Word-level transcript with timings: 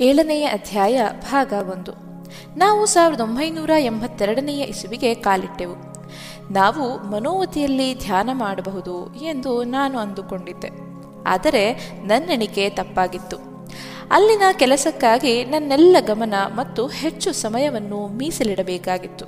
ಏಳನೆಯ 0.00 0.44
ಅಧ್ಯಾಯ 0.46 1.02
ಭಾಗ 1.30 1.52
ಒಂದು. 1.52 1.92
ನಾವು 2.58 2.86
ಸಾವಿರದ 2.86 3.20
ಒಂಬೈನೂರ 3.20 3.70
ಎಂಬತ್ತೆರಡನೆಯ 3.78 4.60
ಇಸುವಿಗೆ 4.60 5.14
ಕಾಲಿಟ್ಟೆವು. 5.14 5.74
ನಾವು 6.52 7.10
ಮನೋವತಿಯಲ್ಲಿ 7.10 7.98
ಧ್ಯಾನ 7.98 8.30
ಮಾಡಬಹುದು 8.32 9.14
ಎಂದು 9.14 9.64
ನಾನು 9.64 9.98
ಅಂದುಕೊಂಡಿದ್ದೆ. 9.98 10.68
ಆದರೆ 11.26 11.90
ನನ್ನೆಣಿಕೆ 12.06 12.70
ತಪ್ಪಾಗಿತ್ತು. 12.70 13.36
ಅಲ್ಲಿನ 14.10 14.42
ಕೆಲಸಕ್ಕಾಗಿ 14.52 15.44
ನನ್ನೆಲ್ಲ 15.44 15.96
ಗಮನ 16.00 16.34
ಮತ್ತು 16.54 16.86
ಹೆಚ್ಚು 16.86 17.32
ಸಮಯವನ್ನು 17.32 18.08
ಮೀಸಲಿಡಬೇಕಾಗಿತ್ತು. 18.08 19.24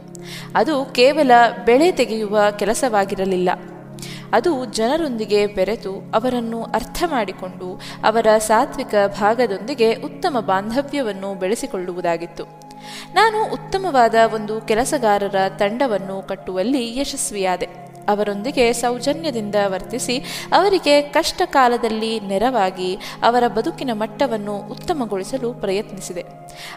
ಅದು 0.54 0.84
ಕೇವಲ 0.84 1.30
ಬೆಳೆ 1.64 1.92
ತೆಗೆಯುವ 1.92 2.38
ಕೆಲಸವಾಗಿರಲಿಲ್ಲ. 2.58 3.50
ಅದು 4.32 4.64
ಜನರೊಂದಿಗೆ 4.64 5.46
ಬೆರೆತು 5.46 5.92
ಅವರನ್ನು 6.14 6.62
ಅರ್ಥ 6.62 7.02
ಮಾಡಿಕೊಂಡು 7.06 7.80
ಅವರ 8.04 8.26
ಸಾತ್ವಿಕ 8.38 8.94
ಭಾಗದೊಂದಿಗೆ 9.20 9.94
ಉತ್ತಮ 9.94 10.40
ಬಾಂಧವ್ಯವನ್ನು 10.40 11.34
ಬೆಳೆಸಿಕೊಳ್ಳುವುದಾಗಿತ್ತು. 11.34 12.44
ನಾನು 13.14 13.52
ಉತ್ತಮವಾದ 13.52 14.14
ಒಂದು 14.34 14.60
ಕೆಲಸಗಾರರ 14.60 15.48
ತಂಡವನ್ನು 15.58 16.22
ಕಟ್ಟುವಲ್ಲಿ 16.22 16.98
ಯಶಸ್ವಿಯಾದೆ. 16.98 17.81
ಅವರೊಂದಿಗೆ 18.08 18.72
ಸೌಜನ್ಯದಿಂದ 18.72 19.54
ವರ್ತಿಸಿ 19.66 20.18
ಅವರಿಗೆ 20.52 21.02
ಕಷ್ಟ 21.02 21.42
ಕಾಲದಲ್ಲಿ 21.44 22.20
ನೆರವಾಗಿ 22.20 22.98
ಅವರ 23.22 23.48
ಬದುಕಿನ 23.48 23.90
ಮಟ್ಟವನ್ನು 23.92 24.56
ಉತ್ತಮಗೊಳಿಸಲು 24.56 25.52
ಪ್ರಯತ್ನಿಸಿದೆ. 25.52 26.20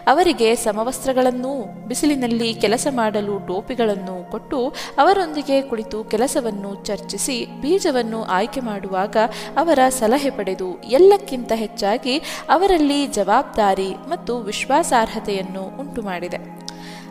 ಅವರಿಗೆ 0.06 0.54
ಸಮವಸ್ತ್ರಗಳನ್ನೂ, 0.54 1.64
ಬಿಸಿಲಿನಲ್ಲಿ 1.88 2.54
ಕೆಲಸ 2.54 2.86
ಮಾಡಲು 2.90 3.46
ಟೋಪಿಗಳನ್ನು 3.46 4.30
ಕೊಟ್ಟು 4.30 4.74
ಅವರೊಂದಿಗೆ 4.98 5.62
ಕುಳಿತು 5.62 6.04
ಕೆಲಸವನ್ನು 6.04 6.74
ಚರ್ಚಿಸಿ 6.74 7.46
ಬೀಜವನ್ನು 7.60 8.24
ಆಯ್ಕೆ 8.24 8.60
ಮಾಡುವಾಗ 8.60 9.16
ಅವರ 9.56 9.78
ಸಲಹೆ 9.88 10.30
ಪಡೆದು 10.30 10.82
ಎಲ್ಲಕ್ಕಿಂತ 10.82 11.52
ಹೆಚ್ಚಾಗಿ 11.54 12.18
ಅವರಲ್ಲಿ 12.48 13.06
ಜವಾಬ್ದಾರಿ 13.06 13.90
ಮತ್ತು 14.08 14.38
ವಿಶ್ವಾಸಾರ್ಹತೆಯನ್ನು 14.38 15.80
ಉಂಟುಮಾಡಿದೆ. 15.80 16.65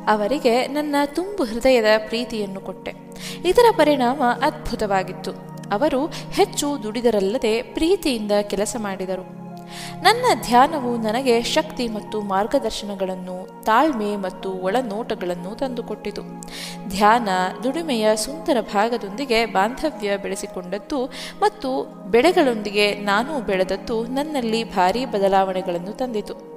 ಅವರಿಗೆ 0.08 0.68
ನನ್ನ 0.68 0.96
ತುಂಬು 1.06 1.44
ಹೃದಯದ 1.44 1.86
ಪ್ರೀತಿಯನ್ನು 2.08 2.62
ಕೊಟ್ಟೆ. 2.62 2.94
ಇದರ 3.46 3.66
ಪರಿಣಾಮ 3.78 4.22
ಅದ್ಭುತವಾಗಿತ್ತು. 4.42 5.32
ಅವರು 5.72 6.06
ಹೆಚ್ಚು 6.32 6.84
ದುಡಿದರಲ್ಲದೆ 6.84 7.62
ಪ್ರೀತಿಯಿಂದ 7.62 8.32
ಕೆಲಸ 8.42 8.76
ಮಾಡಿದರು. 8.80 9.46
ನನ್ನ 10.04 10.26
ಧ್ಯಾನವು 10.42 10.98
ನನಗೆ 10.98 11.44
ಶಕ್ತಿ 11.44 11.88
ಮತ್ತು 11.88 12.22
ಮಾರ್ಗದರ್ಶನಗಳನ್ನು, 12.22 13.64
ತಾಳ್ಮೆ 13.64 14.16
ಮತ್ತು 14.16 14.54
ಒಳನೋಟಗಳನ್ನು 14.54 15.56
ತಂದುಕೊಟ್ಟಿತು. 15.56 16.22
ಧ್ಯಾನ 16.90 17.30
ದುಡಿಮೆಯ 17.64 18.16
ಸುಂದರ 18.16 18.58
ಭಾಗದೊಂದಿಗೆ 18.62 19.46
ಬಾಂಧವ್ಯ 19.46 20.18
ಬೆಳೆಸಿಕೊಂಡದ್ದು 20.18 21.06
ಮತ್ತು 21.42 21.84
ಬೆಳೆಗಳೊಂದಿಗೆ 22.12 22.96
ನಾನು 22.96 23.40
ಬೆಳೆದದ್ದು 23.42 24.04
ನನ್ನಲ್ಲಿ 24.04 24.64
ಭಾರೀ 24.64 25.06
ಬದಲಾವಣೆಗಳನ್ನು 25.06 25.92
ತಂದಿತು. 25.92 26.55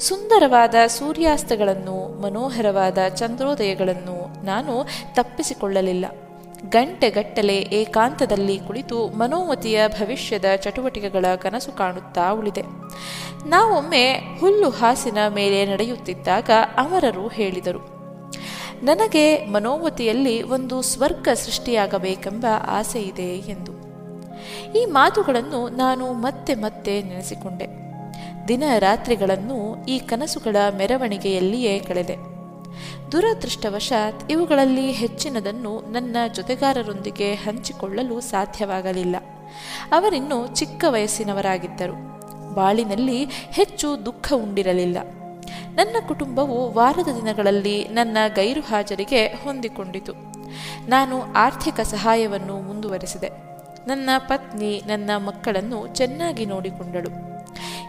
ಸುಂದರವಾದ 0.00 0.74
ಸೂರ್ಯಾಸ್ತಗಳನ್ನು, 0.88 1.96
ಮನೋಹರವಾದ 2.22 2.98
ಚಂದ್ರೋದಯಗಳನ್ನು 3.14 4.44
ನಾನು 4.44 4.74
ತಪ್ಪಿಸಿಕೊಳ್ಳಲಿಲ್ಲ. 5.14 6.06
ಗಂಟೆಗಟ್ಟಲೆ 6.70 7.56
ಏಕಾಂತದಲ್ಲಿ 7.56 8.58
ಕುಳಿತು 8.58 8.98
ಮನೋಮತಿಯ 9.18 9.88
ಭವಿಷ್ಯದ 9.88 10.44
ಚಟುವಟಿಕೆಗಳ 10.56 11.26
ಕನಸು 11.36 11.72
ಕಾಣುತ್ತಾ 11.72 12.26
ಉಳಿದೆ. 12.30 12.64
ನಾವೊಮ್ಮೆ 13.48 14.04
ಹುಲ್ಲು 14.40 14.70
ಹಾಸಿನ 14.70 15.18
ಮೇಲೆ 15.34 15.58
ನಡೆಯುತ್ತಿದ್ದಾಗ 15.66 16.50
ಅಮರರು 16.76 17.28
ಹೇಳಿದರು, 17.28 17.82
ನನಗೆ 18.82 19.24
ಮನೋಮತಿಯಲ್ಲಿ 19.46 20.42
ಒಂದು 20.42 20.76
ಸ್ವರ್ಗ 20.82 21.28
ಸೃಷ್ಟಿಯಾಗಬೇಕೆಂಬ 21.34 22.46
ಆಸೆಯಿದೆ 22.68 23.30
ಎಂದು. 23.52 23.72
ಈ 24.78 24.84
ಮಾತುಗಳನ್ನು 24.84 25.68
ನಾನು 25.68 26.06
ಮತ್ತೆ 26.12 26.54
ಮತ್ತೆ 26.54 26.94
ನೆನೆಸಿಕೊಂಡೆ. 27.02 27.85
ದಿನ 28.48 28.62
ರಾತ್ರಿಗಳನ್ನು 28.78 29.86
ಈ 29.86 29.98
ಕನಸುಗಳ 29.98 30.56
ಮೆರವಣಿಗೆಯಲ್ಲಿಯೇ 30.76 31.78
ಕಳೆದೆ. 31.78 32.16
ದುರದೃಷ್ಟವಶಾತ್ 33.12 34.32
ಇವುಗಳಲ್ಲಿ 34.32 34.90
ಹೆಚ್ಚಿನದನ್ನು 34.90 35.92
ನನ್ನ 35.92 36.16
ಜೊತೆಗಾರರೊಂದಿಗೆ 36.34 37.34
ಹಂಚಿಕೊಳ್ಳಲು 37.34 38.20
ಸಾಧ್ಯವಾಗಲಿಲ್ಲ. 38.20 39.16
ಅವರಿನ್ನೂ 39.92 40.46
ಚಿಕ್ಕ 40.46 40.84
ವಯಸ್ಸಿನವರಾಗಿದ್ದರು. 40.88 42.16
ಬಾಳಿನಲ್ಲಿ 42.54 43.24
ಹೆಚ್ಚು 43.24 44.06
ದುಃಖ 44.06 44.32
ಉಂಡಿರಲಿಲ್ಲ. 44.36 44.98
ನನ್ನ 45.74 45.96
ಕುಟುಂಬವು 46.08 46.72
ವಾರದ 46.72 47.20
ದಿನಗಳಲ್ಲಿ 47.20 47.88
ನನ್ನ 47.88 48.16
ಗೈರು 48.34 48.60
ಹಾಜರಿಗೆ 48.60 49.26
ಹೊಂದಿಕೊಂಡಿತು. 49.26 50.12
ನಾನು 50.88 51.32
ಆರ್ಥಿಕ 51.32 51.80
ಸಹಾಯವನ್ನು 51.80 52.60
ಮುಂದುವರೆಸಿದೆ. 52.60 53.28
ನನ್ನ 53.86 54.10
ಪತ್ನಿ 54.18 54.82
ನನ್ನ 54.86 55.10
ಮಕ್ಕಳನ್ನು 55.16 55.86
ಚೆನ್ನಾಗಿ 55.86 56.46
ನೋಡಿಕೊಂಡಳು. 56.46 57.35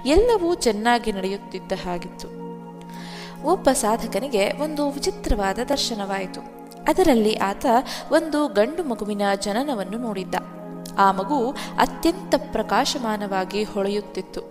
ಎಲ್ಲವೂ 0.07 0.55
ಚೆನ್ನಾಗಿ 0.55 1.11
ನಡೆಯುತ್ತಿದ್ದ 1.11 1.71
ಹಾಗಿತ್ತು. 1.85 2.27
ಒಬ್ಬ 3.43 3.69
ಸಾಧಕನಿಗೆ 3.71 4.51
ಒಂದು 4.51 4.89
ವಿಚಿತ್ರವಾದ 4.89 5.59
ದರ್ಶನವಾಯಿತು. 5.69 6.41
ಅದರಲ್ಲಿ 6.87 7.35
ಆತ 7.35 7.65
ಒಂದು 8.11 8.47
ಗಂಡು 8.47 8.83
ಮಗುವಿನ 8.83 9.21
ಜನನವನ್ನು 9.41 9.97
ನೋಡಿದ್ದ. 9.97 10.35
ಆ 10.97 11.11
ಮಗು 11.11 11.51
ಅತ್ಯಂತ 11.79 12.35
ಪ್ರಕಾಶಮಾನವಾಗಿ 12.51 13.63
ಹೊಳೆಯುತ್ತಿತ್ತು. 13.63 14.41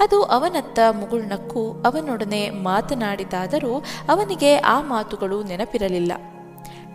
ಅದು 0.00 0.22
ಅವನತ್ತ 0.22 0.78
ಮುಗುಳ್ನಕ್ಕೂ 0.92 1.70
ಅವನೊಡನೆ 1.70 2.50
ಮಾತನಾಡಿದಾದರೂ 2.50 3.84
ಅವನಿಗೆ 4.08 4.56
ಆ 4.56 4.80
ಮಾತುಗಳು 4.80 5.42
ನೆನಪಿರಲಿಲ್ಲ. 5.42 6.12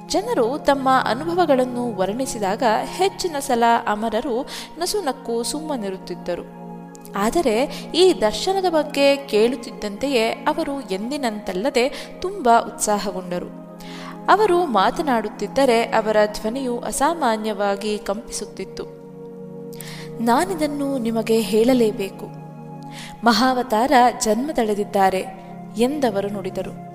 ಜನರು 0.08 0.58
ತಮ್ಮ 0.58 0.90
ಅನುಭವಗಳನ್ನು 1.06 1.96
ವರ್ಣಿಸಿದಾಗ 1.96 2.64
ಹೆಚ್ಚಿನ 2.84 3.36
ಸಲ 3.40 3.64
ಅಮರರು 3.88 4.42
ನಸುನಕ್ಕು 4.78 5.44
ಸುಮ್ಮನಿರುತ್ತಿದ್ದರು. 5.44 6.61
ಆದರೆ 7.16 7.64
ಈ 7.96 8.22
ದರ್ಶನದ 8.22 8.66
ಬಗ್ಗೆ 8.70 9.16
ಕೇಳುತ್ತಿದ್ದಂತೆಯೇ 9.16 10.30
ಅವರು 10.30 10.82
ಎಂದಿನಂತಲ್ಲದೆ 10.82 12.14
ತುಂಬ 12.22 12.50
ಉತ್ಸಾಹಗೊಂಡರು. 12.60 13.62
ಅವರು 14.30 14.66
ಮಾತನಾಡುತ್ತಿದ್ದರೆ 14.66 15.84
ಅವರ 15.84 16.18
ಧ್ವನಿಯು 16.26 16.80
ಅಸಾಮಾನ್ಯವಾಗಿ 16.80 17.98
ಕಂಪಿಸುತ್ತಿತ್ತು. 17.98 18.84
ನಾನಿದನ್ನು 20.24 20.98
ನಿಮಗೆ 20.98 21.40
ಹೇಳಲೇಬೇಕು. 21.40 22.26
ಮಹಾವತಾರ 23.24 23.92
ಜನ್ಮ 24.22 24.50
ತಳೆದಿದ್ದಾರೆ 24.54 25.26
ಎಂದವರು 25.78 26.30
ನುಡಿದರು. 26.30 26.92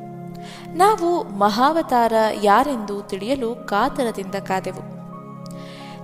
ನಾವು 0.77 1.22
ಮಹಾವತಾರ 1.38 2.12
ಯಾರೆಂದು 2.43 3.03
ತಿಳಿಯಲು 3.03 3.54
ಕಾತರದಿಂದ 3.54 4.34
ಕಾದೆವು. 4.34 4.96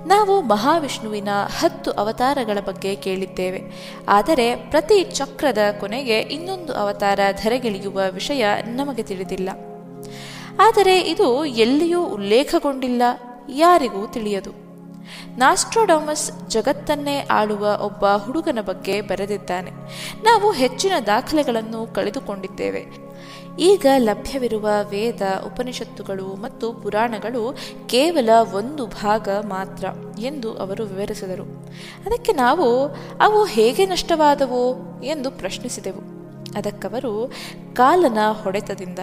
ನಾವು 0.07 0.43
ಮಹಾವಿಷ್ಣುವಿನ 0.43 1.29
ಹತ್ತು 1.59 1.91
ಅವತಾರಗಳ 1.91 2.59
ಬಗ್ಗೆ 2.67 2.95
ಕೇಳಿದ್ದೇವೆ. 2.95 3.63
ಆದರೆ 4.09 4.57
ಪ್ರತಿ 4.57 5.05
ಚಕ್ರದ 5.05 5.59
ಕೊನೆಗೆ 5.81 6.19
ಇನ್ನೊಂದು 6.19 6.73
ಅವತಾರ 6.73 7.21
ಧರೆಗಿಳಿಯುವ 7.43 8.01
ವಿಷಯ 8.11 8.45
ನಮಗೆ 8.65 9.03
ತಿಳಿದಿಲ್ಲ. 9.03 9.49
ಆದರೆ 10.61 11.01
ಇದು 11.01 11.45
ಎಲ್ಲಿಯೂ 11.45 12.03
ಉಲ್ಲೇಖಗೊಂಡಿಲ್ಲ, 12.03 13.03
ಯಾರಿಗೂ 13.49 14.07
ತಿಳಿಯದು. 14.07 14.51
ನಾಸ್ಟ್ರೋಡಾಮಸ್ 15.39 16.51
ಜಗತ್ತನ್ನೇ 16.51 17.27
ಆಳುವ 17.31 17.79
ಒಬ್ಬ 17.83 18.07
ಹುಡುಗನ 18.07 18.59
ಬಗ್ಗೆ 18.61 19.01
ಬರೆದಿದ್ದಾನೆ. 19.01 19.71
ನಾವು 20.25 20.53
ಹೆಚ್ಚಿನ 20.53 20.93
ದಾಖಲೆಗಳನ್ನು 21.07 21.95
ಕಳೆದುಕೊಂಡಿದ್ದೇವೆ. 21.95 23.12
ಈಗ 23.59 23.87
ಲಭ್ಯವಿರುವ 23.99 24.69
ವೇದ 24.91 25.23
ಉಪನಿಷತ್ತುಗಳು 25.47 26.25
ಮತ್ತು 26.25 26.73
ಪುರಾಣಗಳು 26.73 27.57
ಕೇವಲ 27.87 28.31
ಒಂದು 28.55 28.87
ಭಾಗ 28.87 29.29
ಮಾತ್ರ 29.29 29.85
ಎಂದು 30.19 30.55
ಅವರು 30.55 30.85
ವಿವರಿಸಿದರು. 30.85 31.45
ಅದಕ್ಕೆ 32.07 32.33
ನಾವು, 32.33 32.97
ಅವು 33.21 33.45
ಹೇಗೆ 33.45 33.87
ನಷ್ಟವಾದವು 33.87 34.77
ಎಂದು 35.05 35.31
ಪ್ರಶ್ನಿಸಿದೆವು. 35.31 36.01
ಅದಕ್ಕವರು, 36.59 37.33
ಕಾಲನ 37.75 38.19
ಹೊಡೆತದಿಂದ 38.43 38.99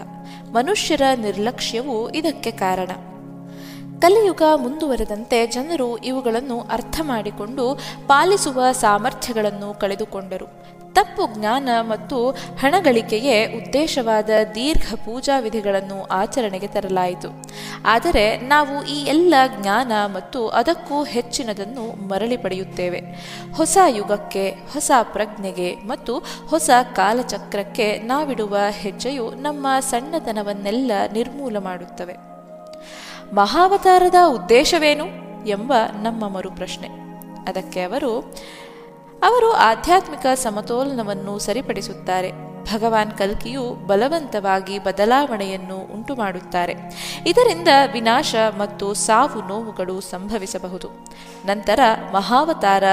ಮನುಷ್ಯರ 0.52 1.02
ನಿರ್ಲಕ್ಷ್ಯವು 1.16 2.10
ಇದಕ್ಕೆ 2.10 2.52
ಕಾರಣ. 2.52 2.90
ಕಲಿಯುಗ 4.00 4.42
ಮುಂದುವರೆದಂತೆ 4.56 5.48
ಜನರು 5.48 5.98
ಇವುಗಳನ್ನು 5.98 6.60
ಅರ್ಥ 6.60 7.02
ಮಾಡಿಕೊಂಡು 7.04 7.80
ಪಾಲಿಸುವ 8.08 8.72
ಸಾಮರ್ಥ್ಯಗಳನ್ನು 8.72 9.80
ಕಳೆದುಕೊಂಡರು. 9.80 10.79
ತಪ್ಪು 11.00 11.40
ಜ್ಞಾನ 11.40 11.70
ಮತ್ತು 11.82 12.30
ಹಣಗಳಿಕೆಯೇ 12.32 13.46
ಉದ್ದೇಶವಾದ 13.46 14.30
ದೀರ್ಘ 14.56 14.94
ಪೂಜಾ 14.96 15.40
ವಿಧಿಗಳನ್ನು 15.40 16.04
ಆಚರಣೆಗೆ 16.04 16.68
ತರಲಾಯಿತು. 16.68 17.30
ಆದರೆ 17.86 18.38
ನಾವು 18.38 18.86
ಈ 18.86 19.04
ಎಲ್ಲ 19.04 19.34
ಜ್ಞಾನ 19.62 19.92
ಮತ್ತು 20.06 20.50
ಅದಕ್ಕೂ 20.50 21.04
ಹೆಚ್ಚಿನದನ್ನು 21.04 22.08
ಮರಳಿ 22.08 22.38
ಪಡೆಯುತ್ತೇವೆ. 22.38 23.02
ಹೊಸ 23.56 23.78
ಯುಗಕ್ಕೆ, 23.88 24.50
ಹೊಸ 24.50 24.92
ಪ್ರಜ್ಞೆಗೆ 25.04 25.76
ಮತ್ತು 25.76 26.24
ಹೊಸ 26.50 26.70
ಕಾಲಚಕ್ರಕ್ಕೆ 26.96 28.00
ನಾವಿಡುವ 28.00 28.58
ಹೆಜ್ಜೆಯು 28.70 29.30
ನಮ್ಮ 29.30 29.68
ಸಣ್ಣತನವನ್ನೆಲ್ಲ 29.80 30.92
ನಿರ್ಮೂಲ 31.14 31.58
ಮಾಡುತ್ತವೆ. 31.58 32.16
ಮಹಾವತಾರದ 33.36 34.16
ಉದ್ದೇಶವೇನು 34.28 35.06
ಎಂಬ 35.48 35.74
ನಮ್ಮ 36.04 36.28
ಮರುಪ್ರಶ್ನೆ. 36.30 36.88
ಅದಕ್ಕೆ 37.50 37.82
ಅವರು 37.82 38.36
ಅವರು 39.24 39.52
ಆಧ್ಯಾತ್ಮಿಕ 39.52 40.26
ಸಮತೋಲನವನ್ನು 40.36 41.40
ಸರಿಪಡಿಸುತ್ತಾರೆ. 41.40 42.32
ಭಗವಾನ್ 42.64 43.12
ಕಲ್ಕಿಯು 43.12 43.88
ಬಲವಂತವಾಗಿ 43.88 44.80
ಬದಲಾವಣೆಯನ್ನು 44.80 45.78
ಉಂಟು 45.94 46.16
ಮಾಡುತ್ತಾರೆ 46.16 46.76
ಇದರಿಂದ 47.28 47.68
ವಿನಾಶ 47.94 48.36
ಮತ್ತು 48.58 48.94
ಸಾವು 48.94 49.48
ನೋವುಗಳು 49.48 50.02
ಸಂಭವಿಸಬಹುದು. 50.02 50.88
ನಂತರ 51.46 51.80
ಮಹಾವತಾರ 52.14 52.84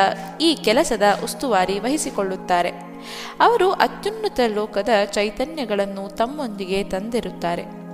ಈ 0.41 0.55
ಕೆಲಸದ 0.55 1.03
ಉಸ್ತುವಾರಿ 1.25 1.79
ವಹಿಸಿಕೊಳ್ಳುತ್ತಾರೆ. 1.79 2.71
ಅವರು 3.41 3.71
ಅತ್ಯುನ್ನತ 3.71 4.41
ಲೋಕದ 4.55 4.89
ಚೈತನ್ಯಗಳನ್ನು 5.05 6.17
ತಮ್ಮೊಂದಿಗೆ 6.17 6.85
ತಂದಿರುತ್ತಾರೆ. 6.85 7.87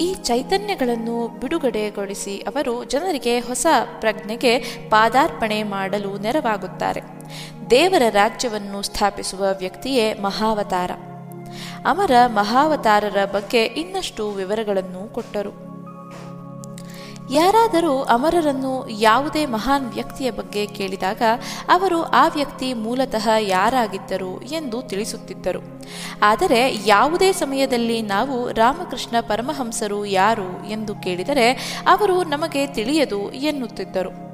ಈ 0.00 0.14
ಚೈತನ್ಯಗಳನ್ನು 0.14 1.40
ಬಿಡುಗಡೆಗೊಳಿಸಿ 1.40 2.38
ಅವರು 2.38 2.84
ಜನರಿಗೆ 2.84 3.40
ಹೊಸ 3.40 3.66
ಪ್ರಜ್ಞೆಗೆ 4.00 4.58
ಪಾದಾರ್ಪಣೆ 4.88 5.62
ಮಾಡಲು 5.62 6.18
ನೆರವಾಗುತ್ತಾರೆ. 6.18 7.00
ದೇವರ 7.72 8.02
ರಾಜ್ಯವನ್ನು 8.10 8.82
ಸ್ಥಾಪಿಸುವ 8.82 9.44
ವ್ಯಕ್ತಿಯೇ 9.58 10.14
ಮಹಾವತಾರ. 10.14 10.90
ಅಮರ 11.86 12.10
ಮಹಾವತಾರರ 12.26 13.24
ಬಗ್ಗೆ 13.24 13.64
ಇನ್ನಷ್ಟು 13.64 14.30
ವಿವರಗಳನ್ನು 14.30 15.14
ಕೊಟ್ಟರು. 15.14 15.72
ಯಾರಾದರೂ 17.32 18.02
ಅಮರರನ್ನು 18.02 18.88
ಯಾವುದೇ 18.88 19.46
ಮಹಾನ್ 19.46 19.84
ವ್ಯಕ್ತಿಯ 19.84 20.30
ಬಗ್ಗೆ 20.30 20.66
ಕೇಳಿದಾಗ 20.66 21.22
ಅವರು 21.68 22.02
ಆ 22.02 22.28
ವ್ಯಕ್ತಿ 22.28 22.74
ಮೂಲತಃ 22.74 23.28
ಯಾರಾಗಿದ್ದರು 23.38 24.42
ಎಂದು 24.42 24.82
ತಿಳಿಸುತ್ತಿದ್ದರು. 24.82 25.82
ಆದರೆ 26.22 26.74
ಯಾವುದೇ 26.86 27.32
ಸಮಯದಲ್ಲಿ 27.32 28.02
ನಾವು 28.02 28.52
ರಾಮಕೃಷ್ಣ 28.52 29.16
ಪರಮಹಂಸರು 29.20 30.04
ಯಾರು 30.04 30.70
ಎಂದು 30.70 30.94
ಕೇಳಿದರೆ 30.94 31.80
ಅವರು 31.88 32.24
ನಮಗೆ 32.24 32.66
ತಿಳಿಯದು 32.66 33.32
ಎನ್ನುತ್ತಿದ್ದರು. 33.32 34.32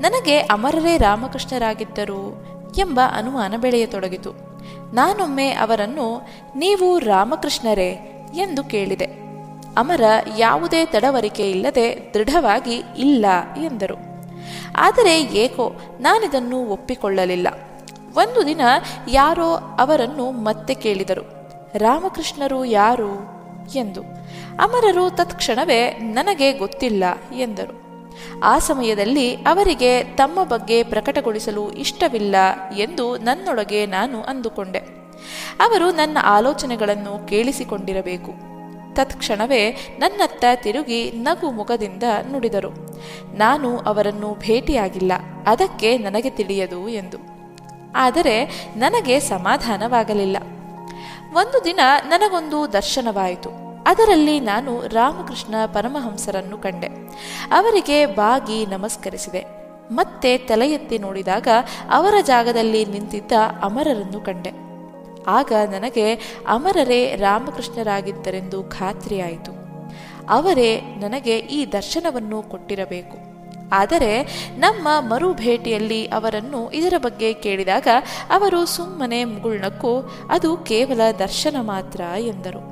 ನನಗೆ 0.00 0.38
ಅಮರರೇ 0.38 0.98
ರಾಮಕೃಷ್ಣರಾಗಿದ್ದರು 0.98 2.51
ಎಂಬ 2.78 3.00
ಅನುಮಾನ 3.12 3.54
ಬೆಳೆಯತೊಡಗಿತು. 3.56 4.30
ನಾನೊಮ್ಮೆ 4.94 5.50
ಅವರನ್ನು, 5.50 6.28
ನೀವು 6.56 6.98
ರಾಮಕೃಷ್ಣರೇ? 6.98 8.08
ಎಂದು 8.34 8.64
ಕೇಳಿದೆ. 8.64 9.04
ಅಮರ 9.76 10.00
ಯಾವುದೇ 10.38 10.86
ತಡವರಿಕೆ 10.86 11.50
ಇಲ್ಲದೆ 11.50 12.10
ದೃಢವಾಗಿ, 12.14 12.82
ಇಲ್ಲ, 12.98 13.26
ಎಂದರು. 13.64 13.96
ಆದರೆ 14.76 15.22
ಏಕೋ, 15.22 15.72
ನಾನಿದನ್ನು 16.00 16.58
ಒಪ್ಪಿಕೊಳ್ಳಲಿಲ್ಲ. 16.58 17.48
ಒಂದು 18.16 18.46
ದಿನ 18.46 18.60
ಯಾರೋ 19.08 19.76
ಅವರನ್ನು 19.78 20.30
ಮತ್ತೆ 20.30 20.74
ಕೇಳಿದರು. 20.74 21.50
ರಾಮಕೃಷ್ಣರು 21.74 22.64
ಯಾರು? 22.64 23.32
ಎಂದು. 23.74 24.02
ಅಮರರು 24.60 25.10
ತತ್ಕ್ಷಣವೇ, 25.10 25.90
ನನಗೆ 25.90 26.52
ಗೊತ್ತಿಲ್ಲ, 26.52 27.04
ಎಂದರು. 27.36 27.91
ಆ 28.42 28.58
ಸಮಯದಲ್ಲಿ 28.58 29.34
ಅವರಿಗೆ 29.34 30.04
ತಮ್ಮ 30.04 30.44
ಬಗ್ಗೆ 30.44 30.82
ಪ್ರಕಟಗೊಳಿಸಲು 30.82 31.70
ಇಷ್ಟವಿಲ್ಲ 31.70 32.36
ಎಂದು 32.76 33.16
ನನ್ನೊಳಗೆ 33.16 33.86
ನಾನು 33.86 34.22
ಅಂದುಕೊಂಡೆ. 34.22 34.78
ಅವರು 35.60 35.90
ನನ್ನ 35.90 36.18
ಆಲೋಚನೆಗಳನ್ನು 36.22 37.26
ಕೇಳಿಸಿಕೊಂಡಿರಬೇಕು. 37.26 38.52
ತತ್ಕ್ಷಣವೇ 38.94 39.70
ನನ್ನತ್ತ 39.98 40.44
ತಿರುಗಿ 40.54 41.10
ನಗು 41.10 41.50
ಮುಖದಿಂದ 41.50 42.02
ನುಡಿದರು. 42.30 42.70
ನಾನು 43.36 43.78
ಅವರನ್ನು 43.78 44.36
ಭೇಟಿಯಾಗಿಲ್ಲ. 44.40 45.12
ಅದಕ್ಕೆ 45.46 45.98
ನನಗೆ 45.98 46.30
ತಿಳಿಯದು 46.30 46.88
ಎಂದು. 46.88 47.16
ಆದರೆ 47.96 48.44
ನನಗೆ 48.76 49.20
ಸಮಾಧಾನವಾಗಲಿಲ್ಲ. 49.20 50.36
ಒಂದು 51.34 51.64
ದಿನ 51.64 51.80
ನನಗೊಂದು 52.04 52.72
ದರ್ಶನವಾಯಿತು. 52.72 53.61
ಅದರಲ್ಲಿ 53.86 54.40
ನಾನು 54.40 54.88
ರಾಮಕೃಷ್ಣ 54.88 55.54
ಪರಮಹಂಸರನ್ನು 55.66 56.58
ಕಂಡೆ. 56.58 56.86
ಅವರಿಗೆ 57.52 58.06
ಬಾಗಿ 58.06 58.66
ನಮಸ್ಕರಿಸಿದೆ. 58.66 59.44
ಮತ್ತೆ 59.90 60.38
ತಲೆ 60.38 60.70
ಎತ್ತಿ 60.70 60.98
ನೋಡಿದಾಗ 60.98 61.48
ಅವರ 61.90 62.14
ಜಾಗದಲ್ಲಿ 62.26 62.84
ನಿಂತಿದ್ದ 62.84 63.32
ಅಮರರನ್ನು 63.62 64.20
ಕಂಡೆ. 64.20 64.50
ಆಗ 65.26 65.52
ನನಗೆ 65.70 66.14
ಅಮರರೇ 66.48 67.16
ರಾಮಕೃಷ್ಣರಾಗಿದ್ದರೆಂದು 67.16 68.62
ಖಾತ್ರಿಯಾಯಿತು. 68.62 69.52
ಅವರೇ 70.28 70.80
ನನಗೆ 70.80 71.38
ಈ 71.38 71.72
ದರ್ಶನವನ್ನು 71.72 72.42
ಕೊಟ್ಟಿರಬೇಕು. 72.42 73.16
ಆದರೆ 73.72 74.22
ನಮ್ಮ 74.56 74.88
ಮರು 75.00 75.34
ಭೇಟಿಯಲ್ಲಿ 75.34 76.06
ಅವರನ್ನು 76.06 76.70
ಇದರ 76.70 76.94
ಬಗ್ಗೆ 76.98 77.32
ಕೇಳಿದಾಗ 77.32 77.88
ಅವರು 78.30 78.66
ಸುಮ್ಮನೆ 78.66 79.24
ಮುಗುಳ್ನಕ್ಕೂ, 79.24 80.10
ಅದು 80.30 80.56
ಕೇವಲ 80.56 81.00
ದರ್ಶನ 81.18 81.56
ಮಾತ್ರ 81.60 82.00
ಎಂದರು. 82.18 82.71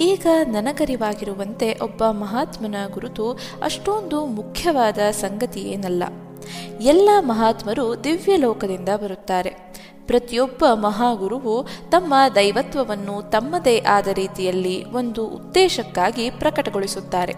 ಈಗ 0.00 0.26
ನನಗರಿವಾಗಿರುವಂತೆ 0.46 1.78
ಒಬ್ಬ 1.82 2.04
ಮಹಾತ್ಮನ 2.04 2.74
ಗುರುತು 2.92 3.32
ಅಷ್ಟೊಂದು 3.62 4.26
ಮುಖ್ಯವಾದ 4.26 4.98
ಸಂಗತಿಯೇನಲ್ಲ. 5.10 6.02
ಎಲ್ಲ 6.80 7.10
ಮಹಾತ್ಮರು 7.20 8.04
ದಿವ್ಯ 8.04 8.36
ಲೋಕದಿಂದ 8.36 8.88
ಬರುತ್ತಾರೆ. 8.88 9.74
ಪ್ರತಿಯೊಬ್ಬ 10.06 10.64
ಮಹಾಗುರುವು 10.72 11.66
ತಮ್ಮ 11.90 12.14
ದೈವತ್ವವನ್ನು 12.34 13.30
ತಮ್ಮದೇ 13.30 13.80
ಆದ 13.80 14.06
ರೀತಿಯಲ್ಲಿ 14.06 14.84
ಒಂದು 14.84 15.26
ಉದ್ದೇಶಕ್ಕಾಗಿ 15.26 16.30
ಪ್ರಕಟಗೊಳಿಸುತ್ತಾರೆ. 16.30 17.32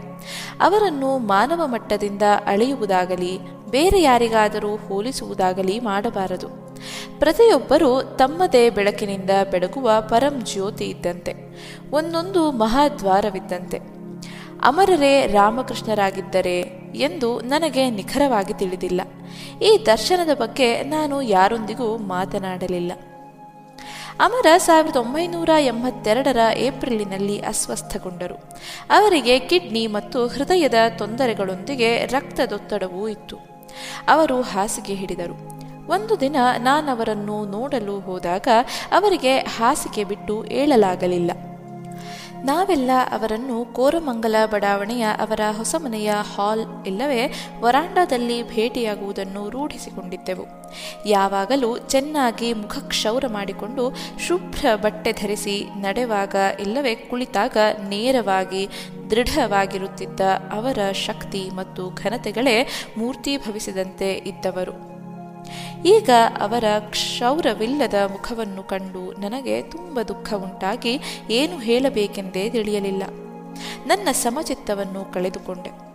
ಅವರನ್ನು 0.61 1.19
ಮಾನವ 1.19 1.67
ಮಟ್ಟದಿಂದ 1.67 2.23
ಅಳೆಯುವುದಾಗಲಿ, 2.47 3.38
ಬೇರೆ 3.70 4.03
ಯಾರಿಗಾದರೂ 4.03 4.76
ಹೋಲಿಸುವುದಾಗಲಿ 4.76 5.81
ಮಾಡಬಾರದು. 5.81 6.65
ಪ್ರತಿಯೊಬ್ಬರೂ 7.19 8.02
ತಮ್ಮದೇ 8.02 8.70
ಬೆಳಕಿನಿಂದ 8.70 9.31
ಬೆಳಗುವ 9.50 9.90
ಪರಂ 10.00 10.40
ಜ್ಯೋತಿ 10.44 10.84
ಇದ್ದಂತೆ, 10.84 11.34
ಒಂದೊಂದು 11.90 12.52
ಮಹಾದ್ವಾರವಿದ್ದಂತೆ. 12.52 13.78
ಅಮರರೇ 14.62 15.26
ರಾಮಕೃಷ್ಣರಾಗಿದ್ದರೆ 15.26 16.61
ಎಂದು 16.96 17.40
ನನಗೆ 17.40 17.90
ನಿಖರವಾಗಿ 17.90 18.55
ತಿಳಿದಿಲ್ಲ. 18.55 19.00
ಈ 19.62 19.87
ದರ್ಶನದ 19.87 20.34
ಬಗ್ಗೆ 20.34 20.82
ನಾನು 20.82 21.23
ಯಾರೊಂದಿಗೂ 21.23 21.96
ಮಾತನಾಡಲಿಲ್ಲ. 21.96 22.93
ಅಮರ 24.20 24.46
ಸಾವಿರದ 24.56 24.96
ಒಂಬೈನೂರ 24.96 25.50
ಎಂಬತ್ತೆರಡರ 25.61 26.38
ಏಪ್ರಿಲಿನಲ್ಲಿ 26.56 27.40
ಅಸ್ವಸ್ಥಗೊಂಡರು. 27.40 28.34
ಅವರಿಗೆ 28.90 29.38
ಕಿಡ್ನಿ 29.38 29.87
ಮತ್ತು 29.87 30.26
ಹೃದಯದ 30.26 30.75
ತೊಂದರೆಗಳೊಂದಿಗೆ 30.99 32.06
ರಕ್ತದೊತ್ತಡವೂ 32.06 33.08
ಇತ್ತು. 33.08 33.37
ಅವರು 34.08 34.40
ಹಾಸಿಗೆ 34.43 34.94
ಹಿಡಿದರು. 34.94 35.65
ಒಂದು 35.88 36.20
ದಿನ 36.20 36.36
ನಾನವರನ್ನು 36.58 37.44
ನೋಡಲು 37.44 38.00
ಹೋದಾಗ 38.00 38.48
ಅವರಿಗೆ 38.92 39.38
ಹಾಸಿಗೆ 39.38 40.04
ಬಿಟ್ಟು 40.04 40.46
ಏಳಲಾಗಲಿಲ್ಲ. 40.46 41.30
ನಾವೆಲ್ಲ 42.44 42.90
ಅವರನ್ನು 43.12 43.64
ಕೋರಮಂಗಲ 43.64 44.34
ಬಡಾವಣೆಯ 44.50 45.02
ಅವರ 45.02 45.40
ಹೊಸ 45.56 45.74
ಮನೆಯ 45.78 46.12
ಹಾಲ್ 46.36 46.84
ಇಲ್ಲವೇ 46.86 47.32
ವರಾಂಡದಲ್ಲಿ 47.60 48.48
ಭೇಟಿಯಾಗುವುದನ್ನು 48.48 49.50
ರೂಢಿಸಿಕೊಂಡಿದ್ದೆವು. 49.50 50.46
ಯಾವಾಗಲೂ 51.06 51.78
ಚೆನ್ನಾಗಿ 51.78 52.52
ಮುಖಕ್ಷೌರ 52.52 53.24
ಮಾಡಿಕೊಂಡು 53.26 53.96
ಶುಭ್ರ 54.26 54.66
ಬಟ್ಟೆ 54.74 55.12
ಧರಿಸಿ 55.12 55.64
ನಡೆವಾಗ 55.76 56.34
ಇಲ್ಲವೇ 56.60 56.94
ಕುಳಿತಾಗ 56.94 57.56
ನೇರವಾಗಿ 57.88 58.68
ದೃಢವಾಗಿರುತ್ತಿದ್ದ 59.10 60.20
ಅವರ 60.52 60.92
ಶಕ್ತಿ 60.92 61.50
ಮತ್ತು 61.54 61.90
ಘನತೆಗಳೇ 61.90 62.68
ಮೂರ್ತಿ 62.98 63.36
ಭವಿಸಿದಂತೆ 63.36 64.12
ಇದ್ದವರು. 64.12 64.95
ಈಗ 65.84 66.10
ಅವರ 66.40 66.64
ಕ್ಷೌರವಿಲ್ಲದ 66.78 67.94
ಮುಖವನ್ನು 68.06 68.62
ಕಂಡು 68.62 69.20
ನನಗೆ 69.20 69.62
ತುಂಬ 69.62 70.02
ದುಃಖ 70.02 70.34
ಉಂಟಾಗಿ 70.34 71.00
ಏನು 71.31 71.58
ಹೇಳಬೇಕೆಂದೇ 71.58 72.50
ತಿಳಿಯಲಿಲ್ಲ. 72.50 73.03
ನನ್ನ 73.86 74.08
ಸಮಚಿತ್ತವನ್ನು 74.12 75.12
ಕಳೆದುಕೊಂಡೆ. 75.12 75.86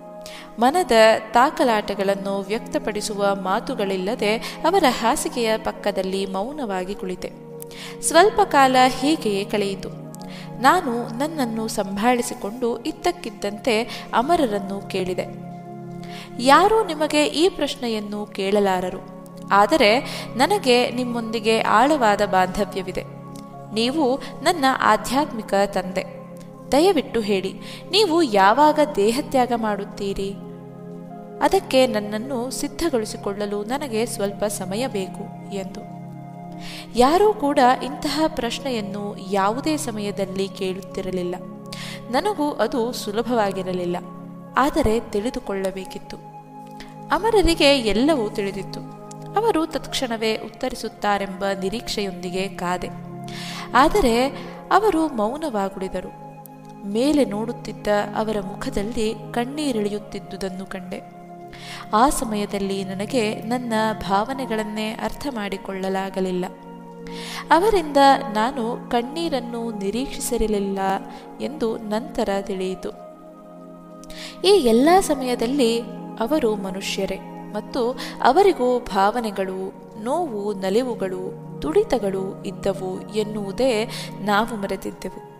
ಮನದ 0.59 0.91
ತಾಕಲಾಟಗಳನ್ನು 1.33 2.39
ವ್ಯಕ್ತಪಡಿಸುವ 2.39 3.35
ಮಾತುಗಳಿಲ್ಲದೆ 3.41 4.37
ಅವರ 4.37 4.83
ಹಾಸಿಗೆಯ 4.89 5.57
ಪಕ್ಕದಲ್ಲಿ 5.57 6.25
ಮೌನವಾಗಿ 6.25 6.95
ಕುಳಿತೆ. 6.95 7.31
ಸ್ವಲ್ಪ 8.01 8.41
ಕಾಲ 8.41 8.75
ಹೀಗೆಯೇ 8.99 9.43
ಕಳೆಯಿತು. 9.43 9.89
ನಾನು 10.61 11.17
ನನ್ನನ್ನು 11.17 11.67
ಸಂಭಾಳಿಸಿಕೊಂಡು 11.67 12.81
ಇದ್ದಕ್ಕಿದ್ದಂತೆ 12.81 14.05
ಅಮರರನ್ನು 14.13 14.89
ಕೇಳಿದೆ. 14.89 15.25
ಯಾರೂ 16.39 16.85
ನಿಮಗೆ 16.85 17.25
ಈ 17.25 17.49
ಪ್ರಶ್ನೆಯನ್ನು 17.49 18.25
ಕೇಳಲಾರರು. 18.25 19.20
ಆದರೆ 19.51 19.91
ನನಗೆ 20.35 20.77
ನಿಮ್ಮೊಂದಿಗೆ 20.91 21.55
ಆಳವಾದ 21.61 22.21
ಬಾಂಧವ್ಯವಿದೆ. 22.25 23.03
ನೀವು 23.73 24.05
ನನ್ನ 24.43 24.65
ಆಧ್ಯಾತ್ಮಿಕ 24.81 25.53
ತಂದೆ. 25.73 26.03
ದಯವಿಟ್ಟು 26.71 27.19
ಹೇಳಿ, 27.19 27.51
ನೀವು 27.91 28.17
ಯಾವಾಗ 28.33 28.79
ದೇಹತ್ಯಾಗ 28.95 29.51
ಮಾಡುತ್ತೀರಿ? 29.57 30.29
ಅದಕ್ಕೆ 31.41 31.79
ನನ್ನನ್ನು 31.87 32.39
ಸಿದ್ಧಗೊಳಿಸಿಕೊಳ್ಳಲು 32.51 33.59
ನನಗೆ 33.63 34.01
ಸ್ವಲ್ಪ 34.05 34.43
ಸಮಯ 34.59 34.83
ಬೇಕು, 34.87 35.23
ಎಂದು. 35.53 35.83
ಯಾರೂ 36.95 37.27
ಕೂಡ 37.33 37.59
ಇಂತಹ 37.83 38.23
ಪ್ರಶ್ನೆಯನ್ನು 38.35 39.03
ಯಾವುದೇ 39.31 39.75
ಸಮಯದಲ್ಲಿ 39.77 40.47
ಕೇಳುತ್ತಿರಲಿಲ್ಲ. 40.59 41.35
ನನಗೂ 42.11 42.47
ಅದು 42.51 42.81
ಸುಲಭವಾಗಿರಲಿಲ್ಲ, 42.93 43.97
ಆದರೆ 44.57 44.95
ತಿಳಿದುಕೊಳ್ಳಬೇಕಿತ್ತು. 45.11 46.17
ಅಮರರಿಗೆ 47.09 47.69
ಎಲ್ಲವೂ 47.87 48.25
ತಿಳಿದಿತ್ತು. 48.29 48.81
ಅವರು 49.35 49.65
ತತ್ಕ್ಷಣವೇ 49.65 50.35
ಉತ್ತರಿಸುತ್ತಾರೆಂಬ 50.35 51.45
ನಿರೀಕ್ಷೆಯೊಂದಿಗೆ 51.61 52.47
ಕಾದೆ. 52.47 52.89
ಆದರೆ 53.73 54.27
ಅವರು 54.71 55.07
ಮೌನವಾಗುಳಿದರು. 55.07 56.31
ಮೇಲೆ 56.85 57.25
ನೋಡುತ್ತಿದ್ದ 57.25 57.87
ಅವರ 58.15 58.37
ಮುಖದಲ್ಲಿ 58.39 59.13
ಕಣ್ಣೀರಿಳಿಯುತ್ತಿದ್ದುದನ್ನು 59.31 60.65
ಕಂಡೆ. 60.65 61.01
ಆ 61.93 62.09
ಸಮಯದಲ್ಲಿ 62.09 62.83
ನನಗೆ 62.83 63.35
ನನ್ನ 63.35 63.73
ಭಾವನೆಗಳನ್ನೇ 64.09 64.91
ಅರ್ಥ 64.91 65.27
ಮಾಡಿಕೊಳ್ಳಲಾಗಲಿಲ್ಲ. 65.35 66.45
ಅವರಿಂದ 67.51 67.97
ನಾನು 68.33 68.89
ಕಣ್ಣೀರನ್ನು 68.89 69.71
ನಿರೀಕ್ಷಿಸಿರಲಿಲ್ಲ 69.71 70.79
ಎಂದು 71.41 71.77
ನಂತರ 71.77 72.29
ತಿಳಿಯಿತು. 72.41 72.89
ಈ 74.43 74.49
ಎಲ್ಲ 74.49 74.89
ಸಮಯದಲ್ಲಿ 74.99 75.81
ಅವರು 76.19 76.55
ಮನುಷ್ಯರೇ. 76.55 77.19
ಮತ್ತು 77.53 77.99
ಅವರಿಗೂ 78.21 78.79
ಭಾವನೆಗಳು, 78.79 79.73
ನೋವು, 80.03 80.53
ನಲಿವುಗಳು, 80.53 81.51
ತುಡಿತಗಳು 81.61 82.43
ಇದ್ದವು 82.45 83.15
ಎನ್ನುವುದೇ 83.15 83.89
ನಾವು 84.19 84.55
ಮರೆತಿದ್ದೆವು. 84.55 85.31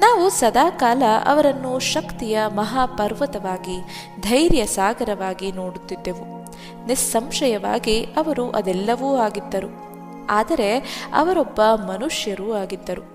ನಾವು 0.00 0.30
ಸದಾಕಾಲ 0.30 1.02
ಅವರನ್ನು 1.26 1.78
ಶಕ್ತಿಯ 1.78 2.38
ಮಹಾಪರ್ವತವಾಗಿ, 2.46 3.80
ಧೈರ್ಯ 4.20 4.66
ಸಾಗರವಾಗಿ 4.66 5.52
ನೋಡುತ್ತಿದ್ದೆವು. 5.52 6.42
ನಿಸ್ಸಂಶಯವಾಗಿ 6.86 8.04
ಅವರು 8.04 8.50
ಅದೆಲ್ಲವೂ 8.50 9.16
ಆಗಿದ್ದರು. 9.16 9.92
ಆದರೆ 10.30 10.78
ಅವರೊಬ್ಬ 11.14 11.60
ಮನುಷ್ಯರೂ 11.88 12.52
ಆಗಿದ್ದರು. 12.52 13.12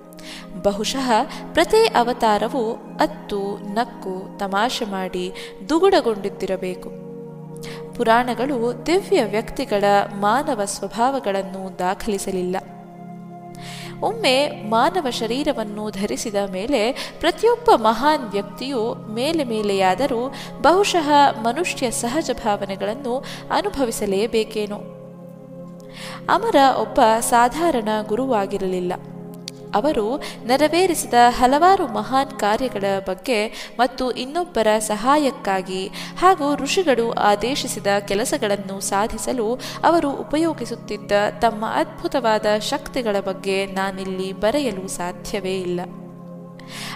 ಬಹುಶಃ 0.63 1.11
ಪ್ರತಿ 1.53 1.85
ಅವತಾರವು 1.85 2.73
ಅತ್ತು, 2.99 3.57
ನಕ್ಕು, 3.73 4.39
ತಮಾಷೆ 4.39 4.85
ಮಾಡಿ 4.85 5.33
ದುಗುಡಗೊಂಡಿದ್ದಿರಬೇಕು. 5.69 7.06
ಪುರಾಣಗಳು 7.97 8.85
ದಿವ್ಯ 8.85 9.23
ವ್ಯಕ್ತಿಗಳ 9.23 9.83
ಮಾನವ 10.15 10.65
ಸ್ವಭಾವಗಳನ್ನು 10.65 11.79
ದಾಖಲಿಸಲಿಲ್ಲ. 11.79 12.55
ಒಮ್ಮೆ 14.01 14.47
ಮಾನವ 14.69 15.09
ಶರೀರವನ್ನು 15.09 15.89
ಧರಿಸಿದ 15.89 16.35
ಮೇಲೆ 16.51 17.11
ಪ್ರತಿಯೊಬ್ಬ 17.19 17.69
ಮಹಾನ್ 17.75 18.31
ವ್ಯಕ್ತಿಯು 18.31 18.95
ಮೇಲೆ 19.13 19.43
ಮೇಲೆಯಾದರೂ 19.43 20.33
ಬಹುಶಃ 20.61 21.09
ಮನುಷ್ಯ 21.41 21.91
ಸಹಜ 21.91 22.31
ಭಾವನೆಗಳನ್ನು 22.45 23.17
ಅನುಭವಿಸಲೇಬೇಕೇನೋ. 23.51 24.77
ಅಮರ 26.29 26.55
ಒಬ್ಬ 26.81 26.99
ಸಾಧಾರಣ 27.19 27.89
ಗುರುವಾಗಿರಲಿಲ್ಲ. 28.07 28.93
ಅವರು 29.75 30.17
ನೆರವೇರಿಸಿದ 30.45 31.13
ಹಲವಾರು 31.29 31.87
ಮಹಾನ್ 31.87 32.39
ಕಾರ್ಯಗಳ 32.39 32.83
ಬಗ್ಗೆ 33.07 33.47
ಮತ್ತು 33.79 34.11
ಇನ್ನೊಬ್ಬರ 34.11 34.67
ಸಹಾಯಕ್ಕಾಗಿ 34.79 35.87
ಹಾಗೂ 36.19 36.55
ಋಷಿಗಳು 36.55 37.11
ಆದೇಶಿಸಿದ 37.11 37.87
ಕೆಲಸಗಳನ್ನು 38.07 38.79
ಸಾಧಿಸಲು 38.79 39.59
ಅವರು 39.83 40.11
ಉಪಯೋಗಿಸುತ್ತಿದ್ದ 40.11 41.11
ತಮ್ಮ 41.41 41.65
ಅದ್ಭುತವಾದ 41.65 42.45
ಶಕ್ತಿಗಳ 42.59 43.19
ಬಗ್ಗೆ 43.19 43.65
ನಾನಿಲ್ಲಿ 43.65 44.33
ಬರೆಯಲು 44.33 44.87
ಸಾಧ್ಯವೇ 44.87 45.61
ಇಲ್ಲ. 45.61 45.81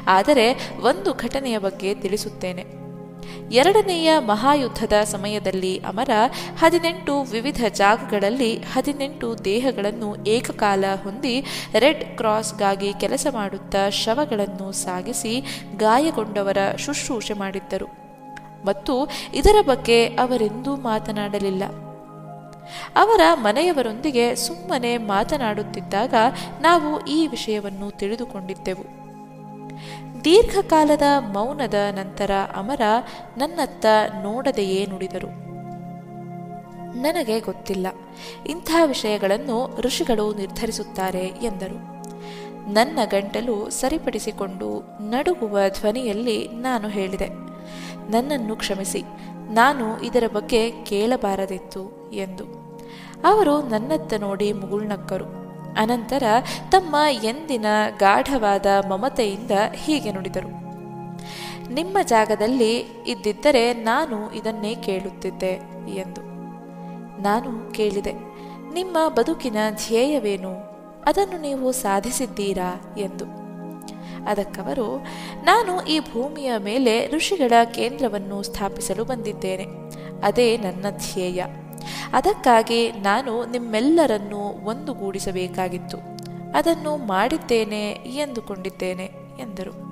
ಆದರೆ 0.07 0.69
ಒಂದು 0.81 1.13
ಘಟನೆಯ 1.13 1.57
ಬಗ್ಗೆ 1.57 1.93
ತಿಳಿಸುತ್ತೇನೆ. 1.95 2.80
ಎರಡನೆಯ 3.51 4.19
ಮಹಾಯುದ್ಧದ 4.19 4.93
ಸಮಯದಲ್ಲಿ 5.03 5.77
ಅಮರ 5.77 6.09
ಹದಿನೆಂಟು 6.59 7.21
ವಿವಿಧ 7.21 7.65
ಜಾಗಗಳಲ್ಲಿ 7.69 8.57
ಹದಿನೆಂಟು 8.57 9.45
ದೇಹಗಳನ್ನು 9.45 10.25
ಏಕಕಾಲ 10.25 10.85
ಹೊಂದಿ 11.03 11.45
ರೆಡ್ 11.79 12.17
ಕ್ರಾಸ್ಗಾಗಿ 12.17 12.93
ಕೆಲಸ 12.93 13.27
ಮಾಡುತ್ತಾ 13.31 13.89
ಶವಗಳನ್ನು 13.89 14.71
ಸಾಗಿಸಿ 14.71 15.63
ಗಾಯಗೊಂಡವರ 15.77 16.57
ಶುಶ್ರೂಷೆ 16.77 17.33
ಮಾಡಿದ್ದರು. 17.33 17.87
ಮತ್ತು 18.65 19.09
ಇದರ 19.33 19.55
ಬಗ್ಗೆ 19.67 20.05
ಅವರೆಂದೂ 20.05 20.75
ಮಾತನಾಡಲಿಲ್ಲ. 20.75 21.63
ಅವರ 22.95 23.21
ಮನೆಯವರೊಂದಿಗೆ 23.33 24.35
ಸುಮ್ಮನೆ 24.35 24.97
ಮಾತನಾಡುತ್ತಿದ್ದಾಗ 24.97 26.13
ನಾವು 26.61 27.05
ಈ 27.05 27.27
ವಿಷಯವನ್ನು 27.27 27.91
ತಿಳಿದುಕೊಂಡಿದ್ದೆವು. 27.91 29.00
ದೀರ್ಘಕಾಲದ 30.25 31.01
ಮೌನದ 31.19 31.73
ನಂತರ 31.91 32.31
ಅಮರ 32.55 32.81
ನನ್ನತ್ತ 33.37 33.85
ನೋಡದೆಯೇ 34.23 34.85
ನುಡಿದರು. 34.85 35.27
ನನಗೆ 37.01 37.39
ಗೊತ್ತಿಲ್ಲ. 37.39 37.87
ಇಂಥ 38.47 38.71
ವಿಷಯಗಳನ್ನು 38.85 39.81
ಋಷಿಗಳು 39.81 40.33
ನಿರ್ಧರಿಸುತ್ತಾರೆ 40.33 41.19
ಎಂದರು. 41.19 42.01
ನನ್ನ 42.73 42.99
ಗಂಟಲು 43.09 43.69
ಸರಿಪಡಿಸಿಕೊಂಡು 43.69 44.81
ನಡುಗುವ 45.09 45.57
ಧ್ವನಿಯಲ್ಲಿ 45.69 46.47
ನಾನು 46.47 46.87
ಹೇಳಿದೆ, 46.87 47.27
ನನ್ನನ್ನು 48.09 48.55
ಕ್ಷಮಿಸಿ, 48.55 49.03
ನಾನು 49.53 50.01
ಇದರ 50.01 50.23
ಬಗ್ಗೆ 50.33 50.71
ಕೇಳಬಾರದಿತ್ತು 50.71 52.11
ಎಂದು. 52.13 52.43
ಅವರು 53.25 53.61
ನನ್ನತ್ತ 53.61 54.13
ನೋಡಿ 54.13 54.53
ಮುಗುಳ್ನಕ್ಕರು. 54.53 55.40
ಅನಂತರ 55.77 56.23
ತಮ್ಮ 56.71 56.95
ಎಂದಿನ 57.23 57.65
ಗಾಢವಾದ 57.99 58.65
ಮಮತೆಯಿಂದ 58.89 59.51
ಹೀಗೆ 59.73 60.11
ನುಡಿದರು. 60.11 60.61
ನಿಮ್ಮ 61.73 61.97
ಜಾಗದಲ್ಲಿ 62.03 62.77
ಇದ್ದಿದ್ದರೆ 63.07 63.73
ನಾನು 63.73 64.33
ಇದನ್ನೇ 64.33 64.75
ಕೇಳುತ್ತಿದ್ದೆ 64.75 65.61
ಎಂದು. 65.95 66.21
ನಾನು 67.21 67.73
ಕೇಳಿದೆ, 67.73 68.13
ನಿಮ್ಮ 68.73 68.97
ಬದುಕಿನ 69.09 69.57
ಧ್ಯೇಯವೇನು? 69.71 70.71
ಅದನ್ನು 71.05 71.41
ನೀವು 71.41 71.71
ಸಾಧಿಸಿದ್ದೀರಾ 71.71 72.95
ಎಂದು. 72.97 73.25
ಅದಕ್ಕವರು, 74.27 75.05
ನಾನು 75.43 75.81
ಈ 75.81 75.99
ಭೂಮಿಯ 75.99 76.51
ಮೇಲೆ 76.57 77.07
ಋಷಿಗಳ 77.07 77.53
ಕೇಂದ್ರವನ್ನು 77.63 78.43
ಸ್ಥಾಪಿಸಲು 78.43 79.05
ಬಂದಿದ್ದೇನೆ. 79.05 79.65
ಅದೇ 80.23 80.57
ನನ್ನ 80.57 80.85
ಧ್ಯೇಯ. 80.89 81.43
ಅದಕ್ಕಾಗಿ 82.13 82.91
ನಾನು 82.91 83.45
ನಿಮ್ಮೆಲ್ಲರನ್ನು 83.45 84.65
ಒಂದುಗೂಡಿಸಬೇಕಾಗಿತ್ತು. 84.65 85.97
ಅದನ್ನು 86.55 86.97
ಮಾಡಿದ್ದೇನೆ 86.97 87.91
ಎಂದುಕೊಂಡಿದ್ದೇನೆ 87.91 89.05
ಎಂದರು. 89.39 89.91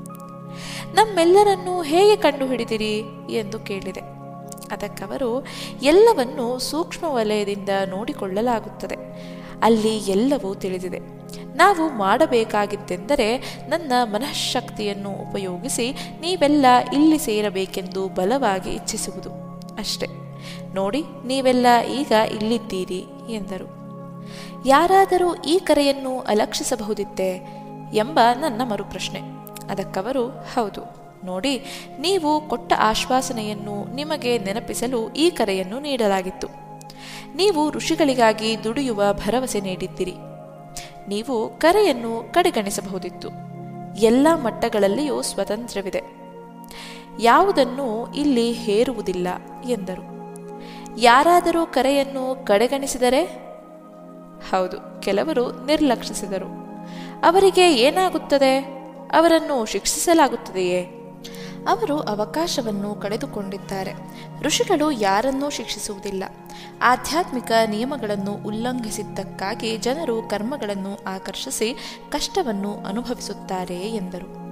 ನಮ್ಮೆಲ್ಲರನ್ನು 0.96 1.82
ಹೇಗೆ 1.82 2.16
ಕಂಡುಹಿಡಿದಿರಿ 2.16 3.04
ಎಂದು 3.30 3.60
ಕೇಳಿದೆ. 3.60 4.00
ಅದಕ್ಕವರು 4.72 5.46
ಎಲ್ಲವನ್ನು 5.82 6.60
ಸೂಕ್ಷ್ಮ 6.60 7.06
ವಲಯದಿಂದ 7.08 7.70
ನೋಡಿಕೊಳ್ಳಲಾಗುತ್ತದೆ. 7.86 8.96
ಅಲ್ಲಿ 9.64 9.98
ಎಲ್ಲವೂ 9.98 10.54
ತಿಳಿದಿದೆ. 10.54 11.00
ನಾವು 11.56 11.98
ಮಾಡಬೇಕಾಗಿದ್ದೆಂದರೆ 11.98 13.38
ನನ್ನ 13.70 13.92
ಮನಃಶಕ್ತಿಯನ್ನು 14.04 15.10
ಉಪಯೋಗಿಸಿ 15.10 15.92
ನೀವೆಲ್ಲ 16.22 16.66
ಇಲ್ಲಿ 16.94 17.18
ಸೇರಬೇಕೆಂದು 17.18 18.08
ಬಲವಾಗಿ 18.08 18.70
ಇಚ್ಛಿಸುವುದು 18.70 19.32
ಅಷ್ಟೆ. 19.76 20.29
ನೋಡಿ, 20.74 21.04
ನೀವೆಲ್ಲ 21.26 21.66
ಈಗ 21.94 22.12
ಇಲ್ಲಿದ್ದೀರಿ, 22.12 23.06
ಎಂದರು. 23.30 23.80
ಯಾರಾದರೂ 24.66 25.36
ಈ 25.36 25.60
ಕರೆಯನ್ನು 25.60 26.20
ಅಲಕ್ಷಿಸಬಹುದಿತ್ತೆ 26.20 27.36
ಎಂಬ 27.94 28.20
ನನ್ನ 28.40 28.62
ಮರುಪ್ರಶ್ನೆ. 28.64 29.20
ಅದಕ್ಕವರು, 29.70 30.30
ಹೌದು, 30.30 30.82
ನೋಡಿ, 31.26 31.64
ನೀವು 32.00 32.50
ಕೊಟ್ಟ 32.50 32.74
ಆಶ್ವಾಸನೆಯನ್ನು 32.78 33.96
ನಿಮಗೆ 33.96 34.38
ನೆನಪಿಸಲು 34.38 35.10
ಈ 35.10 35.30
ಕರೆಯನ್ನು 35.30 35.80
ನೀಡಲಾಗಿತ್ತು. 35.80 36.48
ನೀವು 37.36 37.70
ಋಷಿಗಳಿಗಾಗಿ 37.70 38.64
ದುಡಿಯುವ 38.64 39.04
ಭರವಸೆ 39.14 39.60
ನೀಡಿದ್ದಿರಿ. 39.60 40.14
ನೀವು 41.08 41.50
ಕರೆಯನ್ನು 41.50 42.34
ಕಡೆಗಣಿಸಬಹುದಿತ್ತು. 42.34 43.30
ಎಲ್ಲ 43.98 44.28
ಮಟ್ಟಗಳಲ್ಲಿಯೂ 44.34 45.22
ಸ್ವತಂತ್ರವಿದೆ 45.22 46.02
ಯಾವುದನ್ನು 47.20 48.14
ಇಲ್ಲಿ 48.14 48.52
ಹೇರುವುದಿಲ್ಲ, 48.52 49.28
ಎಂದರು. 49.66 50.19
ಯಾರಾದರೂ 51.02 51.66
ಕರೆಯನ್ನು 51.66 52.46
ಕಡೆಗಣಿಸಿದರೆ? 52.46 53.26
ಹೌದು, 54.50 55.02
ಕೆಲವರು 55.02 55.66
ನಿರ್ಲಕ್ಷಿಸಿದರು. 55.66 56.46
ಅವರಿಗೆ 57.24 57.76
ಏನಾಗುತ್ತದೆ? 57.76 58.60
ಅವರನ್ನು 59.12 59.66
ಶಿಕ್ಷಿಸಲಾಗುತ್ತದೆಯೇ? 59.66 60.82
ಅವರು 61.68 62.00
ಅವಕಾಶವನ್ನು 62.00 62.96
ಕಳೆದುಕೊಂಡಿದ್ದಾರೆ. 62.96 63.94
ಋಷಿಗಳು 64.42 64.92
ಯಾರನ್ನೂ 64.92 65.50
ಶಿಕ್ಷಿಸುವುದಿಲ್ಲ. 65.50 66.24
ಆಧ್ಯಾತ್ಮಿಕ 66.82 67.52
ನಿಯಮಗಳನ್ನು 67.68 68.34
ಉಲ್ಲಂಘಿಸಿದ್ದಕ್ಕಾಗಿ 68.34 69.78
ಜನರು 69.78 70.22
ಕರ್ಮಗಳನ್ನು 70.22 71.04
ಆಕರ್ಷಿಸಿ 71.08 72.00
ಕಷ್ಟವನ್ನು 72.10 72.86
ಅನುಭವಿಸುತ್ತಾರೆ 72.86 73.76
ಎಂದರು. 73.76 74.49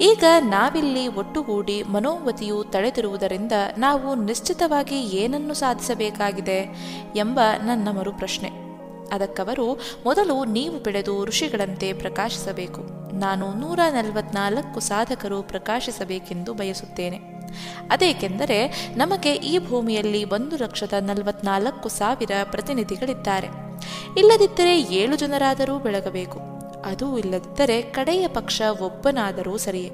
ಈಗ 0.00 0.24
ನಾವಿಲ್ಲಿ 0.40 1.08
ಒಟ್ಟುಗೂಡಿ 1.08 1.82
ಮನೋವತಿಯು 1.82 2.64
ತಳೆದಿರುವುದರಿಂದ 2.64 3.52
ನಾವು 3.78 4.14
ನಿಶ್ಚಿತವಾಗಿ 4.14 5.02
ಏನನ್ನು 5.02 5.54
ಸಾಧಿಸಬೇಕಾಗಿದೆ 5.54 6.74
ಎಂಬ 7.16 7.40
ನನ್ನ 7.64 7.88
ಮರುಪ್ರಶ್ನೆ. 7.90 8.50
ಅದಕ್ಕವರು 9.12 9.80
ಮೊದಲು 10.04 10.44
ನೀವು 10.44 10.78
ಬೆಳೆದು 10.82 11.24
ಋಷಿಗಳಂತೆ 11.24 11.92
ಪ್ರಕಾಶಿಸಬೇಕು. 11.92 13.12
ನಾನು 13.14 13.54
ನೂರ 13.54 13.80
ನಲವತ್ನಾಲ್ಕು 13.90 14.80
ಸಾಧಕರು 14.80 15.42
ಪ್ರಕಾಶಿಸಬೇಕೆಂದು 15.42 16.54
ಬಯಸುತ್ತೇನೆ. 16.54 17.18
ಅದೇಕೆಂದರೆ 17.90 18.90
ನಮಗೆ 18.96 19.34
ಈ 19.34 19.58
ಭೂಮಿಯಲ್ಲಿ 19.58 20.24
ಒಂದು 20.24 20.56
ಲಕ್ಷದ 20.56 20.92
ನಲವತ್ನಾಲ್ಕು 21.00 21.88
ಸಾವಿರ 21.88 22.30
ಪ್ರತಿನಿಧಿಗಳಿದ್ದಾರೆ. 22.44 23.46
ಇಲ್ಲದಿದ್ದರೆ 24.18 24.80
ಏಳು 24.80 25.16
ಜನರಾದರೂ 25.16 25.78
ಬೆಳಗಬೇಕು. 25.78 26.51
ಅದೂ 26.84 27.18
ಇಲ್ಲದಿದ್ದರೆ 27.18 27.82
ಕಡೆಯ 27.82 28.28
ಪಕ್ಷ 28.28 28.62
ಒಬ್ಬನಾದರೂ 28.80 29.56
ಸರಿಯೇ. 29.56 29.90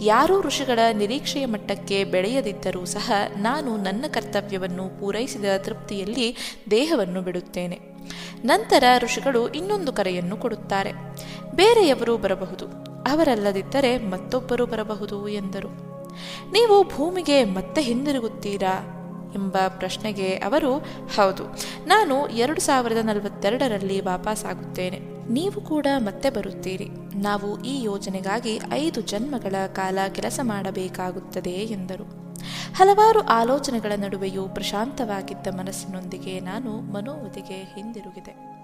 ಯಾರೂ 0.00 0.40
ಋಷಿಗಳ 0.40 0.78
ನಿರೀಕ್ಷೆಯ 0.92 1.46
ಮಟ್ಟಕ್ಕೆ 1.46 2.04
ಬೆಳೆಯದಿದ್ದರೂ 2.04 2.84
ಸಹ 2.84 3.12
ನಾನು 3.36 3.76
ನನ್ನ 3.76 4.04
ಕರ್ತವ್ಯವನ್ನು 4.08 5.00
ಪೂರೈಸಿದ 5.00 5.44
ತೃಪ್ತಿಯಲ್ಲಿ 5.58 6.36
ದೇಹವನ್ನು 6.70 7.22
ಬಿಡುತ್ತೇನೆ. 7.22 7.80
ನಂತರ 8.44 8.84
ಋಷಿಗಳು 8.98 9.48
ಇನ್ನೊಂದು 9.48 9.92
ಕರೆಯನ್ನು 9.92 10.36
ಕೊಡುತ್ತಾರೆ. 10.36 10.92
ಬೇರೆಯವರು 11.54 12.16
ಬರಬಹುದು, 12.16 12.66
ಅವರಲ್ಲದಿದ್ದರೆ 13.12 13.98
ಮತ್ತೊಬ್ಬರು 13.98 14.66
ಬರಬಹುದು 14.66 15.28
ಎಂದರು. 15.28 15.68
ನೀವು 16.52 16.88
ಭೂಮಿಗೆ 16.88 17.44
ಮತ್ತೆ 17.44 17.82
ಹಿಂದಿರುಗುತ್ತೀರಾ? 17.82 18.95
ಎಂಬ 19.36 19.56
ಪ್ರಶ್ನೆಗೆ 19.68 20.30
ಅವರು, 20.34 20.72
ಹೌದು, 21.16 21.44
ನಾನು 21.86 22.28
ಎರಡು 22.28 22.60
ಸಾವಿರದ 22.60 23.04
ನಲವತ್ತೆರಡರಲ್ಲಿ 23.04 24.00
ವಾಪಸ್ಸಾಗುತ್ತೇನೆ 24.00 25.00
ನೀವು 25.30 25.60
ಕೂಡ 25.60 25.86
ಮತ್ತೆ 25.98 26.30
ಬರುತ್ತೀರಿ. 26.30 26.88
ನಾವು 27.22 27.48
ಈ 27.62 27.82
ಯೋಜನೆಗಾಗಿ 27.82 28.60
ಐದು 28.72 29.00
ಜನ್ಮಗಳ 29.00 29.54
ಕಾಲ 29.72 29.98
ಕೆಲಸ 30.14 30.40
ಮಾಡಬೇಕಾಗುತ್ತದೆ 30.42 31.50
ಎಂದರು. 31.50 32.06
ಹಲವಾರು 32.74 33.20
ಆಲೋಚನೆಗಳ 33.20 33.92
ನಡುವೆಯೂ 33.96 34.48
ಪ್ರಶಾಂತವಾಗಿದ್ದ 34.48 35.46
ಮನಸ್ಸಿನೊಂದಿಗೆ 35.56 36.40
ನಾನು 36.40 36.92
ಮನೋವತಿಗೆ 36.92 37.58
ಹಿಂದಿರುಗಿದೆ. 37.74 38.55